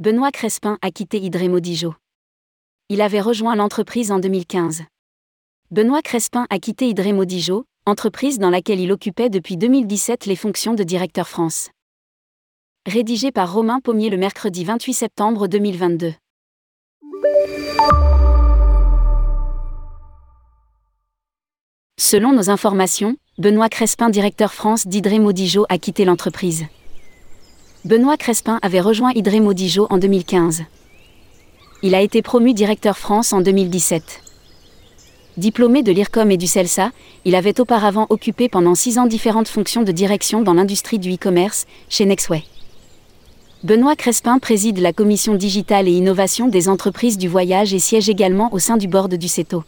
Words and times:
Benoît 0.00 0.30
Crespin 0.30 0.78
a 0.80 0.90
quitté 0.90 1.18
Hydré-Modijo. 1.20 1.92
Il 2.88 3.02
avait 3.02 3.20
rejoint 3.20 3.54
l'entreprise 3.54 4.10
en 4.10 4.18
2015. 4.18 4.84
Benoît 5.70 6.00
Crespin 6.00 6.46
a 6.48 6.58
quitté 6.58 6.88
Hydré-Modijo, 6.88 7.66
entreprise 7.84 8.38
dans 8.38 8.48
laquelle 8.48 8.80
il 8.80 8.92
occupait 8.92 9.28
depuis 9.28 9.58
2017 9.58 10.24
les 10.24 10.36
fonctions 10.36 10.72
de 10.72 10.84
directeur 10.84 11.28
France. 11.28 11.68
Rédigé 12.86 13.30
par 13.30 13.52
Romain 13.52 13.80
Pommier 13.80 14.08
le 14.08 14.16
mercredi 14.16 14.64
28 14.64 14.94
septembre 14.94 15.48
2022. 15.48 16.14
Selon 21.98 22.32
nos 22.32 22.48
informations, 22.48 23.16
Benoît 23.36 23.68
Crespin, 23.68 24.08
directeur 24.08 24.54
France 24.54 24.86
d'Hydré-Modijo, 24.86 25.66
a 25.68 25.76
quitté 25.76 26.06
l'entreprise. 26.06 26.64
Benoît 27.86 28.18
Crespin 28.18 28.58
avait 28.60 28.82
rejoint 28.82 29.10
Hydré-Modijo 29.14 29.86
en 29.88 29.96
2015. 29.96 30.64
Il 31.82 31.94
a 31.94 32.02
été 32.02 32.20
promu 32.20 32.52
directeur 32.52 32.98
France 32.98 33.32
en 33.32 33.40
2017. 33.40 34.02
Diplômé 35.38 35.82
de 35.82 35.90
l'IRCOM 35.90 36.30
et 36.30 36.36
du 36.36 36.46
CELSA, 36.46 36.90
il 37.24 37.34
avait 37.34 37.58
auparavant 37.58 38.06
occupé 38.10 38.50
pendant 38.50 38.74
six 38.74 38.98
ans 38.98 39.06
différentes 39.06 39.48
fonctions 39.48 39.82
de 39.82 39.92
direction 39.92 40.42
dans 40.42 40.52
l'industrie 40.52 40.98
du 40.98 41.14
e-commerce, 41.14 41.66
chez 41.88 42.04
Nexway. 42.04 42.42
Benoît 43.64 43.96
Crespin 43.96 44.38
préside 44.38 44.78
la 44.78 44.92
commission 44.92 45.34
digitale 45.34 45.88
et 45.88 45.92
innovation 45.92 46.48
des 46.48 46.68
entreprises 46.68 47.16
du 47.16 47.28
voyage 47.28 47.72
et 47.72 47.78
siège 47.78 48.10
également 48.10 48.52
au 48.52 48.58
sein 48.58 48.76
du 48.76 48.88
board 48.88 49.14
du 49.14 49.28
CETO. 49.28 49.64